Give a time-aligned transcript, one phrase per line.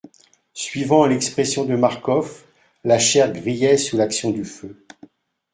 [0.55, 2.47] Suivant l'expression de Marcof,
[2.83, 4.83] la chair grillait sous l'action du feu.